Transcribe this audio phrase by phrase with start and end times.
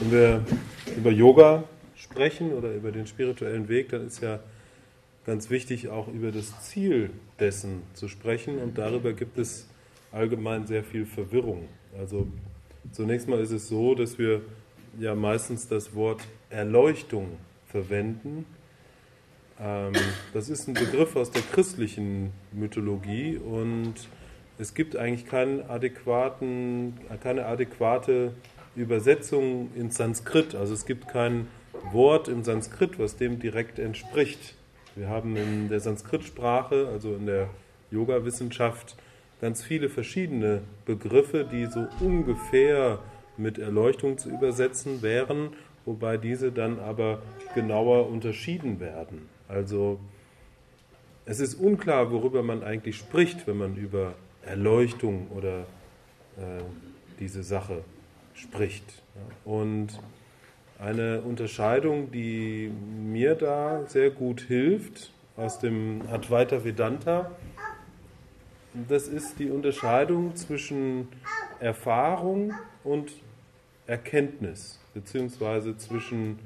[0.00, 0.44] Wenn wir
[0.96, 1.64] über Yoga
[1.96, 4.38] sprechen oder über den spirituellen Weg, dann ist ja
[5.26, 8.58] ganz wichtig, auch über das Ziel dessen zu sprechen.
[8.58, 9.68] Und darüber gibt es
[10.12, 11.68] allgemein sehr viel Verwirrung.
[11.98, 12.28] Also
[12.92, 14.42] zunächst mal ist es so, dass wir
[15.00, 17.36] ja meistens das Wort Erleuchtung
[17.66, 18.46] verwenden.
[19.60, 19.94] Ähm,
[20.32, 23.94] das ist ein Begriff aus der christlichen Mythologie und
[24.58, 28.32] es gibt eigentlich keinen adäquaten, keine adäquate
[28.78, 30.54] Übersetzung ins Sanskrit.
[30.54, 31.48] Also es gibt kein
[31.92, 34.54] Wort im Sanskrit, was dem direkt entspricht.
[34.96, 37.50] Wir haben in der Sanskrit-Sprache, also in der
[37.90, 38.96] Yoga-Wissenschaft,
[39.40, 42.98] ganz viele verschiedene Begriffe, die so ungefähr
[43.36, 45.50] mit Erleuchtung zu übersetzen wären,
[45.84, 47.22] wobei diese dann aber
[47.54, 49.28] genauer unterschieden werden.
[49.46, 50.00] Also
[51.24, 54.14] es ist unklar, worüber man eigentlich spricht, wenn man über
[54.44, 55.60] Erleuchtung oder
[56.36, 56.62] äh,
[57.20, 57.84] diese Sache
[58.38, 59.02] spricht.
[59.44, 59.88] Und
[60.78, 62.70] eine Unterscheidung, die
[63.02, 67.30] mir da sehr gut hilft, aus dem Advaita Vedanta,
[68.88, 71.08] das ist die Unterscheidung zwischen
[71.58, 72.52] Erfahrung
[72.84, 73.12] und
[73.86, 76.38] Erkenntnis, beziehungsweise zwischen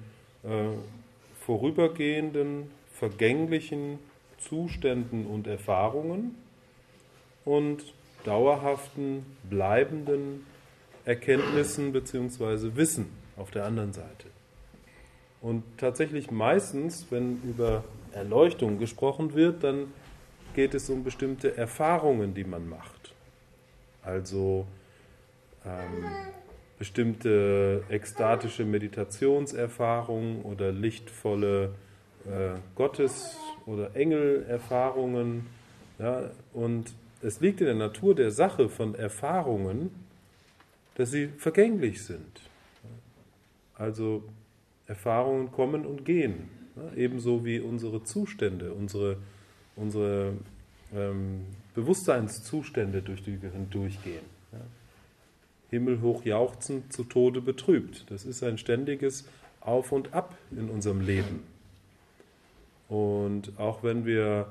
[0.45, 0.69] äh,
[1.41, 3.99] vorübergehenden, vergänglichen
[4.39, 6.37] Zuständen und Erfahrungen
[7.45, 7.83] und
[8.25, 10.47] dauerhaften, bleibenden
[11.05, 12.77] Erkenntnissen bzw.
[12.77, 14.29] Wissen auf der anderen Seite.
[15.41, 19.89] Und tatsächlich meistens, wenn über Erleuchtung gesprochen wird, dann
[20.55, 23.13] geht es um bestimmte Erfahrungen, die man macht.
[24.03, 24.67] Also
[25.65, 26.05] ähm,
[26.79, 31.75] bestimmte ekstatische Meditationserfahrungen oder lichtvolle
[32.27, 33.37] äh, Gottes-
[33.67, 35.47] oder Engelerfahrungen.
[35.99, 36.93] Ja, und
[37.23, 39.91] es liegt in der Natur der Sache von Erfahrungen,
[40.95, 42.43] dass sie vergänglich sind.
[43.75, 44.23] Also
[44.87, 46.49] Erfahrungen kommen und gehen,
[46.97, 49.17] ebenso wie unsere Zustände, unsere,
[49.77, 50.35] unsere
[50.95, 54.25] ähm, Bewusstseinszustände, durch die wir hindurchgehen.
[54.53, 54.61] Ja.
[55.71, 58.05] Himmelhoch jauchzend, zu Tode betrübt.
[58.11, 59.27] Das ist ein ständiges
[59.61, 61.43] Auf und Ab in unserem Leben.
[62.89, 64.49] Und auch wenn wir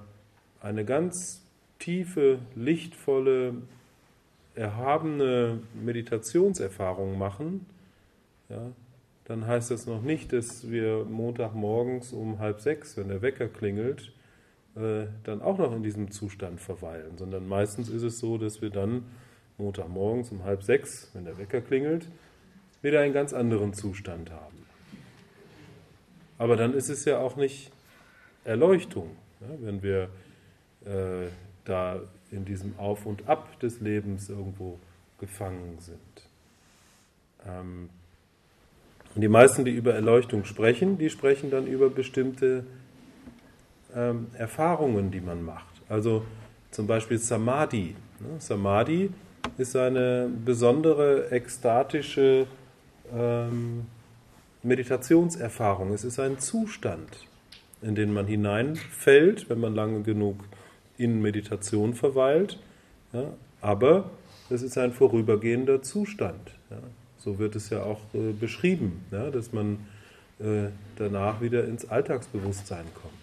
[0.61, 1.41] eine ganz
[1.77, 3.53] tiefe, lichtvolle,
[4.55, 7.65] erhabene Meditationserfahrung machen,
[8.49, 8.71] ja,
[9.25, 14.11] dann heißt das noch nicht, dass wir Montagmorgens um halb sechs, wenn der Wecker klingelt,
[14.75, 18.69] äh, dann auch noch in diesem Zustand verweilen, sondern meistens ist es so, dass wir
[18.69, 19.05] dann
[19.57, 22.07] Montagmorgens um halb sechs, wenn der Wecker klingelt,
[22.81, 24.65] wieder einen ganz anderen Zustand haben.
[26.37, 27.71] Aber dann ist es ja auch nicht
[28.43, 30.09] Erleuchtung, ja, wenn wir
[30.85, 31.27] äh,
[31.65, 31.99] da
[32.31, 34.79] in diesem Auf und Ab des Lebens irgendwo
[35.19, 35.97] gefangen sind.
[37.47, 37.89] Ähm,
[39.13, 42.65] und die meisten, die über Erleuchtung sprechen, die sprechen dann über bestimmte
[43.95, 45.81] ähm, Erfahrungen, die man macht.
[45.89, 46.23] Also
[46.71, 47.95] zum Beispiel Samadhi.
[48.19, 48.39] Ne?
[48.39, 49.09] Samadhi
[49.57, 52.47] ist eine besondere ekstatische
[53.13, 53.85] ähm,
[54.63, 55.91] Meditationserfahrung.
[55.93, 57.09] Es ist ein Zustand,
[57.81, 60.37] in den man hineinfällt, wenn man lange genug
[61.01, 62.59] in Meditation verweilt.
[63.13, 64.09] Ja, aber
[64.49, 66.51] es ist ein vorübergehender Zustand.
[66.69, 66.77] Ja.
[67.17, 69.85] So wird es ja auch äh, beschrieben, ja, dass man
[70.39, 73.13] äh, danach wieder ins Alltagsbewusstsein kommt.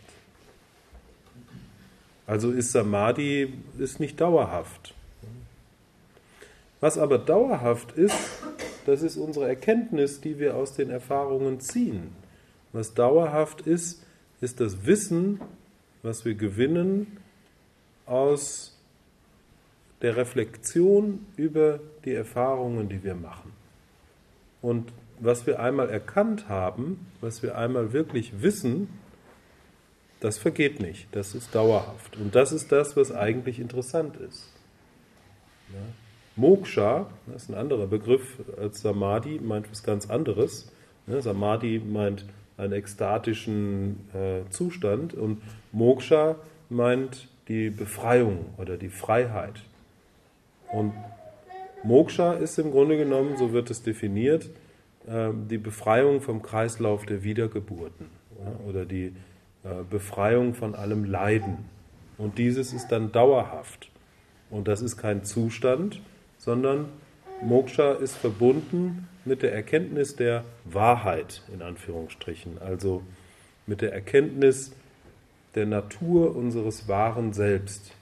[2.26, 4.94] Also ist Samadhi ist nicht dauerhaft.
[6.80, 8.14] Was aber dauerhaft ist,
[8.86, 12.12] das ist unsere Erkenntnis, die wir aus den Erfahrungen ziehen.
[12.72, 14.04] Was dauerhaft ist,
[14.40, 15.40] ist das Wissen,
[16.02, 17.18] was wir gewinnen
[18.08, 18.76] aus
[20.02, 23.52] der Reflexion über die Erfahrungen, die wir machen.
[24.62, 28.88] Und was wir einmal erkannt haben, was wir einmal wirklich wissen,
[30.20, 32.16] das vergeht nicht, das ist dauerhaft.
[32.16, 34.52] Und das ist das, was eigentlich interessant ist.
[35.72, 35.80] Ja.
[36.36, 40.70] Moksha, das ist ein anderer Begriff als Samadhi, meint was ganz anderes.
[41.08, 42.24] Ja, Samadhi meint
[42.56, 45.42] einen ekstatischen äh, Zustand und
[45.72, 46.36] Moksha
[46.68, 49.62] meint die Befreiung oder die Freiheit.
[50.70, 50.92] Und
[51.82, 54.50] Moksha ist im Grunde genommen, so wird es definiert,
[55.08, 58.06] ähm, die Befreiung vom Kreislauf der Wiedergeburten
[58.66, 59.12] oder die
[59.64, 61.58] äh, Befreiung von allem Leiden.
[62.18, 63.90] Und dieses ist dann dauerhaft.
[64.50, 66.00] Und das ist kein Zustand,
[66.38, 66.86] sondern
[67.42, 72.58] Moksha ist verbunden mit der Erkenntnis der Wahrheit, in Anführungsstrichen.
[72.60, 73.02] Also
[73.66, 74.72] mit der Erkenntnis
[75.58, 77.92] der Natur unseres wahren Selbst.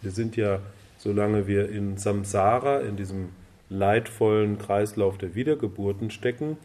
[0.00, 0.60] Wir sind ja,
[0.96, 3.28] solange wir in Samsara, in diesem
[3.68, 6.56] leidvollen Kreislauf der Wiedergeburten stecken,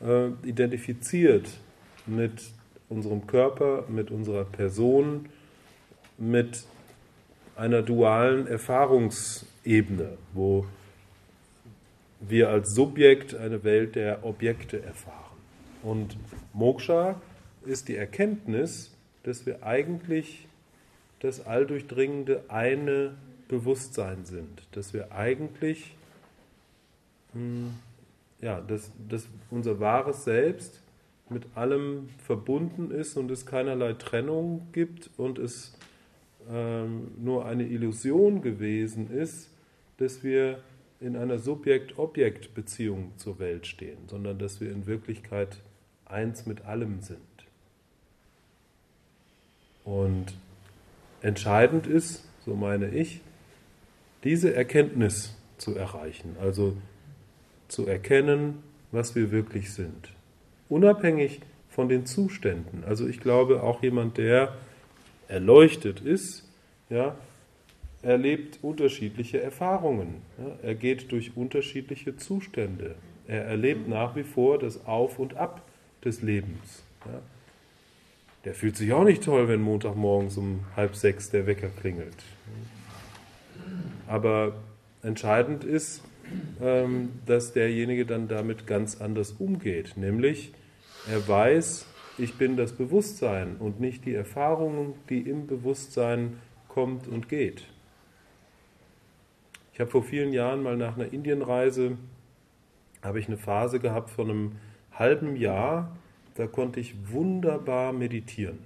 [0.00, 1.48] äh, identifiziert
[2.06, 2.50] mit
[2.88, 5.26] unserem Körper, mit unserer Person,
[6.16, 6.64] mit
[7.54, 10.64] einer dualen Erfahrungsebene, wo
[12.20, 15.36] wir als Subjekt eine Welt der Objekte erfahren.
[15.82, 16.16] Und
[16.54, 17.20] Moksha
[17.66, 18.92] ist die Erkenntnis,
[19.22, 20.46] dass wir eigentlich
[21.20, 23.14] das alldurchdringende eine
[23.48, 25.94] Bewusstsein sind, dass wir eigentlich,
[27.32, 27.70] hm,
[28.40, 30.82] ja, dass, dass unser wahres Selbst
[31.28, 35.76] mit allem verbunden ist und es keinerlei Trennung gibt und es
[36.50, 39.50] ähm, nur eine Illusion gewesen ist,
[39.98, 40.58] dass wir
[41.00, 45.58] in einer Subjekt-Objekt-Beziehung zur Welt stehen, sondern dass wir in Wirklichkeit
[46.04, 47.18] eins mit allem sind.
[49.84, 50.34] Und
[51.20, 53.20] entscheidend ist, so meine ich,
[54.24, 56.76] diese Erkenntnis zu erreichen, also
[57.68, 60.12] zu erkennen, was wir wirklich sind.
[60.68, 62.84] Unabhängig von den Zuständen.
[62.84, 64.56] Also ich glaube, auch jemand, der
[65.28, 66.48] erleuchtet ist,
[66.90, 67.16] ja,
[68.02, 70.16] erlebt unterschiedliche Erfahrungen.
[70.38, 72.96] Ja, er geht durch unterschiedliche Zustände.
[73.26, 75.62] Er erlebt nach wie vor das Auf und Ab
[76.04, 76.84] des Lebens.
[77.06, 77.20] Ja.
[78.44, 82.16] Der fühlt sich auch nicht toll, wenn Montagmorgens um halb sechs der Wecker klingelt.
[84.08, 84.54] Aber
[85.02, 86.02] entscheidend ist,
[86.60, 89.96] ähm, dass derjenige dann damit ganz anders umgeht.
[89.96, 90.52] Nämlich,
[91.08, 91.86] er weiß,
[92.18, 96.38] ich bin das Bewusstsein und nicht die Erfahrung, die im Bewusstsein
[96.68, 97.66] kommt und geht.
[99.72, 101.96] Ich habe vor vielen Jahren mal nach einer Indienreise
[103.02, 104.52] habe ich eine Phase gehabt von einem
[104.92, 105.96] halben Jahr,
[106.34, 108.58] da konnte ich wunderbar meditieren.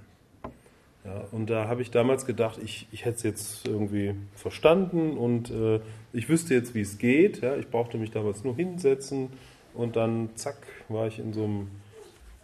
[1.04, 5.50] Ja, und da habe ich damals gedacht, ich, ich hätte es jetzt irgendwie verstanden und
[5.50, 5.80] äh,
[6.12, 7.42] ich wüsste jetzt, wie es geht.
[7.42, 9.28] Ja, ich brauchte mich damals nur hinsetzen
[9.74, 10.56] und dann, zack,
[10.88, 11.68] war ich in so einem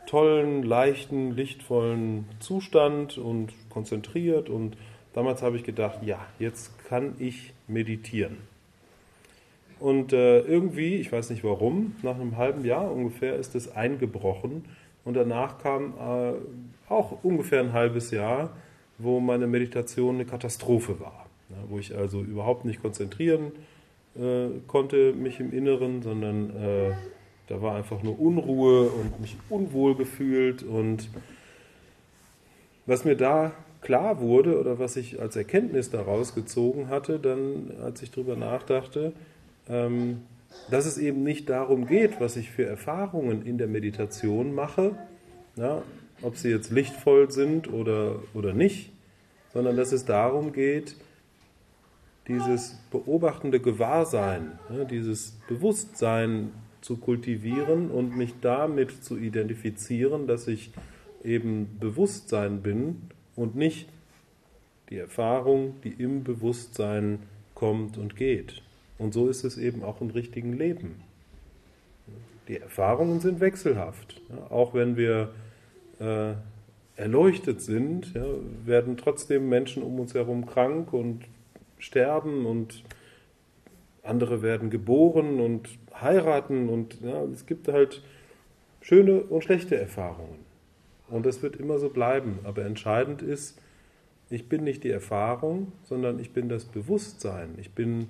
[0.07, 4.49] tollen, leichten, lichtvollen Zustand und konzentriert.
[4.49, 4.77] Und
[5.13, 8.39] damals habe ich gedacht, ja, jetzt kann ich meditieren.
[9.81, 14.65] Und äh, irgendwie, ich weiß nicht warum, nach einem halben Jahr ungefähr ist es eingebrochen.
[15.05, 16.33] Und danach kam äh,
[16.89, 18.51] auch ungefähr ein halbes Jahr,
[18.99, 21.27] wo meine Meditation eine Katastrophe war.
[21.51, 23.53] Ja, wo ich also überhaupt nicht konzentrieren
[24.15, 26.93] äh, konnte, mich im Inneren, sondern äh,
[27.49, 30.63] da war einfach nur Unruhe und mich unwohl gefühlt.
[30.63, 31.09] Und
[32.87, 38.03] was mir da klar wurde oder was ich als Erkenntnis daraus gezogen hatte, dann, als
[38.03, 39.13] ich darüber nachdachte,
[39.69, 40.23] ähm,
[40.71, 44.97] dass es eben nicht darum geht, was ich für Erfahrungen in der Meditation mache,
[45.57, 45.83] ja,
[46.23, 48.93] ob sie jetzt lichtvoll sind oder, oder nicht,
[49.53, 50.97] sondern dass es darum geht,
[52.29, 60.73] dieses beobachtende Gewahrsein, ja, dieses Bewusstsein zu kultivieren und mich damit zu identifizieren, dass ich
[61.25, 63.03] eben Bewusstsein bin
[63.37, 63.89] und nicht
[64.91, 67.21] die Erfahrung, die im Bewusstsein
[67.55, 68.63] kommt und geht.
[69.03, 71.03] Und so ist es eben auch im richtigen Leben.
[72.49, 74.21] Die Erfahrungen sind wechselhaft.
[74.49, 75.31] Auch wenn wir
[76.01, 76.35] äh,
[76.97, 78.25] erleuchtet sind, ja,
[78.65, 81.25] werden trotzdem Menschen um uns herum krank und
[81.79, 82.85] sterben und
[84.03, 85.69] andere werden geboren und
[86.01, 88.03] heiraten und ja, es gibt halt
[88.81, 90.41] schöne und schlechte Erfahrungen.
[91.09, 92.39] Und das wird immer so bleiben.
[92.45, 93.59] Aber entscheidend ist,
[94.31, 97.51] ich bin nicht die Erfahrung, sondern ich bin das Bewusstsein.
[97.59, 98.09] Ich bin,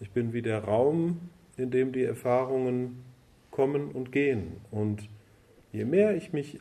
[0.00, 1.20] ich bin wie der Raum,
[1.56, 3.02] in dem die Erfahrungen
[3.50, 4.58] kommen und gehen.
[4.70, 5.08] Und
[5.72, 6.60] je mehr ich mich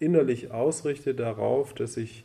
[0.00, 2.24] innerlich ausrichte darauf, dass ich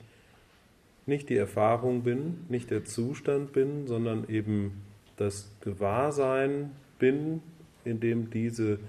[1.06, 4.82] nicht die Erfahrung bin, nicht der Zustand bin, sondern eben
[5.18, 7.42] das Gewahrsein bin,
[7.84, 8.80] in dem diese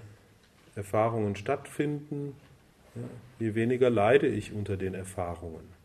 [0.75, 2.33] Erfahrungen stattfinden,
[3.39, 5.75] je weniger leide ich unter den Erfahrungen.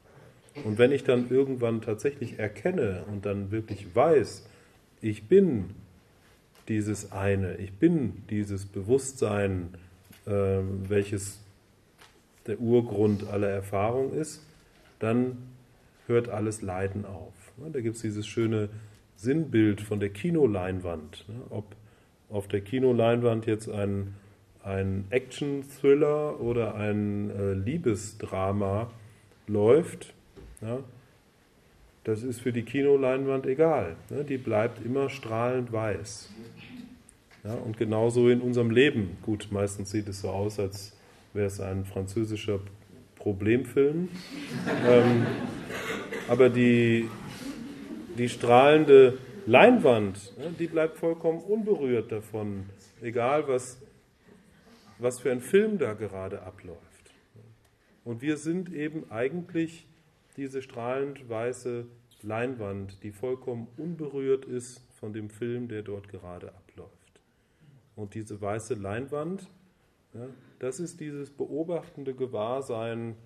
[0.64, 4.46] Und wenn ich dann irgendwann tatsächlich erkenne und dann wirklich weiß,
[5.00, 5.70] ich bin
[6.68, 9.74] dieses eine, ich bin dieses Bewusstsein,
[10.26, 11.40] äh, welches
[12.46, 14.44] der Urgrund aller Erfahrung ist,
[14.98, 15.38] dann
[16.06, 17.32] hört alles Leiden auf.
[17.72, 18.68] Da gibt es dieses schöne
[19.16, 21.28] Sinnbild von der Kinoleinwand.
[21.28, 21.34] Ne?
[21.50, 21.76] Ob
[22.30, 24.14] auf der Kinoleinwand jetzt ein,
[24.62, 28.90] ein Action-Thriller oder ein äh, Liebesdrama
[29.46, 30.14] läuft,
[32.04, 33.96] das ist für die Kinoleinwand egal.
[34.08, 34.24] Ne?
[34.24, 36.30] Die bleibt immer strahlend weiß.
[37.44, 39.16] Ja, und genauso in unserem Leben.
[39.22, 40.96] Gut, meistens sieht es so aus, als
[41.32, 42.60] wäre es ein französischer
[43.16, 44.08] Problemfilm.
[44.86, 45.26] ähm,
[46.28, 47.08] aber die,
[48.18, 52.66] die strahlende Leinwand, die bleibt vollkommen unberührt davon.
[53.02, 53.78] Egal, was
[55.00, 56.80] was für ein Film da gerade abläuft.
[58.04, 59.86] Und wir sind eben eigentlich
[60.40, 61.84] diese strahlend weiße
[62.22, 67.20] Leinwand, die vollkommen unberührt ist von dem Film, der dort gerade abläuft.
[67.94, 69.46] Und diese weiße Leinwand,
[70.14, 70.26] ja,
[70.58, 73.16] das ist dieses beobachtende Gewahrsein,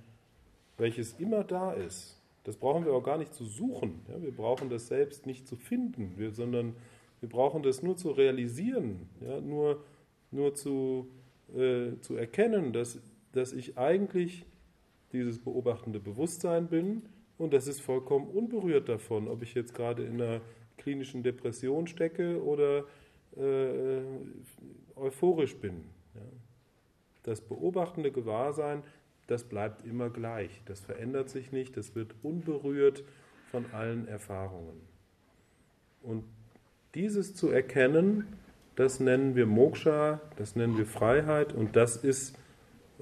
[0.77, 2.21] welches immer da ist.
[2.43, 4.05] Das brauchen wir auch gar nicht zu suchen.
[4.09, 6.75] Ja, wir brauchen das selbst nicht zu finden, wir, sondern
[7.21, 9.85] wir brauchen das nur zu realisieren, ja, nur,
[10.33, 11.09] nur zu,
[11.57, 12.99] äh, zu erkennen, dass,
[13.31, 14.47] dass ich eigentlich
[15.15, 17.03] dieses beobachtende Bewusstsein bin
[17.39, 20.41] und das ist vollkommen unberührt davon, ob ich jetzt gerade in einer
[20.77, 22.85] klinischen Depression stecke oder
[23.37, 24.03] äh,
[24.97, 25.85] euphorisch bin.
[26.15, 26.21] Ja.
[27.23, 28.83] Das beobachtende Gewahrsein,
[29.27, 33.03] das bleibt immer gleich, das verändert sich nicht, das wird unberührt
[33.51, 34.81] von allen Erfahrungen.
[36.03, 36.25] Und
[36.95, 38.27] dieses zu erkennen,
[38.77, 42.37] das nennen wir Moksha, das nennen wir Freiheit und das ist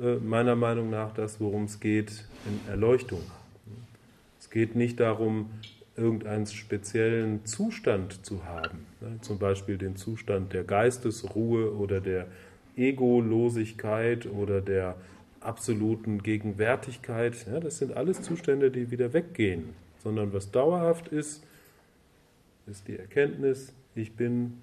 [0.00, 3.20] äh, meiner Meinung nach das, worum es geht in Erleuchtung.
[4.40, 5.50] Es geht nicht darum,
[5.96, 9.18] irgendeinen speziellen Zustand zu haben, ne?
[9.20, 12.26] zum Beispiel den Zustand der Geistesruhe oder der
[12.76, 14.96] Egolosigkeit oder der
[15.40, 17.46] absoluten Gegenwärtigkeit.
[17.62, 19.70] Das sind alles Zustände, die wieder weggehen,
[20.02, 21.44] sondern was dauerhaft ist,
[22.66, 24.58] ist die Erkenntnis, ich bin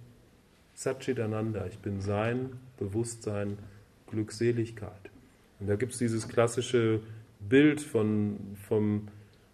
[0.74, 3.58] Satchitananda, ich bin Sein, Bewusstsein,
[4.08, 5.12] Glückseligkeit.
[5.60, 7.02] Und da gibt es dieses klassische
[7.40, 9.08] Bild von, vom,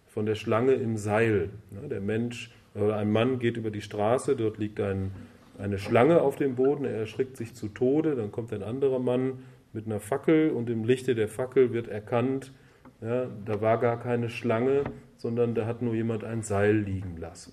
[0.06, 1.50] von der Schlange im Seil.
[1.70, 5.12] Der Mensch oder ein Mann geht über die Straße, dort liegt ein,
[5.58, 9.44] eine Schlange auf dem Boden, er erschrickt sich zu Tode, dann kommt ein anderer Mann
[9.72, 12.52] mit einer Fackel und im Lichte der Fackel wird erkannt,
[13.00, 14.84] ja, da war gar keine Schlange,
[15.16, 17.52] sondern da hat nur jemand ein Seil liegen lassen.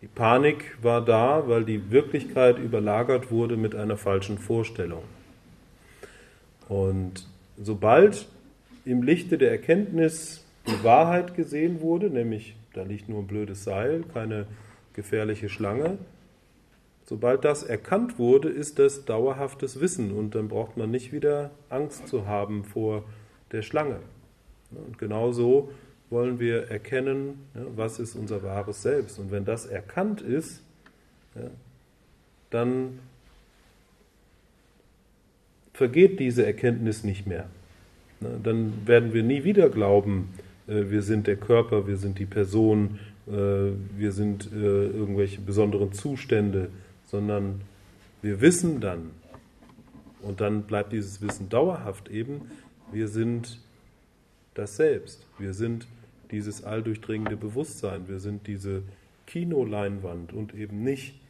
[0.00, 5.02] Die Panik war da, weil die Wirklichkeit überlagert wurde mit einer falschen Vorstellung.
[6.68, 7.26] Und
[7.58, 8.26] sobald
[8.84, 14.04] im Lichte der Erkenntnis die Wahrheit gesehen wurde, nämlich da liegt nur ein blödes Seil,
[14.12, 14.46] keine
[14.92, 15.98] gefährliche Schlange,
[17.06, 22.08] sobald das erkannt wurde, ist das dauerhaftes Wissen und dann braucht man nicht wieder Angst
[22.08, 23.04] zu haben vor
[23.52, 24.00] der Schlange.
[24.70, 25.70] Und genauso
[26.10, 29.18] wollen wir erkennen, was ist unser wahres Selbst.
[29.18, 30.62] Und wenn das erkannt ist,
[32.50, 32.98] dann
[35.74, 37.46] vergeht diese Erkenntnis nicht mehr.
[38.20, 40.30] Dann werden wir nie wieder glauben,
[40.66, 43.32] äh, wir sind der Körper, wir sind die Person, äh,
[43.98, 46.70] wir sind äh, irgendwelche besonderen Zustände,
[47.06, 47.60] sondern
[48.22, 49.10] wir wissen dann,
[50.22, 52.42] und dann bleibt dieses Wissen dauerhaft eben,
[52.90, 53.58] wir sind
[54.54, 55.86] das Selbst, wir sind
[56.30, 58.82] dieses alldurchdringende Bewusstsein, wir sind diese
[59.26, 61.20] Kinoleinwand und eben nicht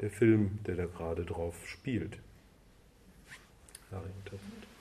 [0.00, 2.18] der Film, der da gerade drauf spielt.
[3.92, 4.71] Darling doesn't.